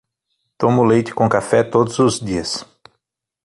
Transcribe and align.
Tomo 0.57 0.83
leite 0.83 1.13
com 1.13 1.29
café 1.29 1.63
todos 1.63 1.99
os 1.99 2.19
dias 2.19 2.65